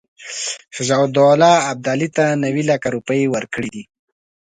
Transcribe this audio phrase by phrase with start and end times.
[0.75, 3.83] شجاع الدوله ابدالي ته نیوي لکه روپۍ ورکړي دي.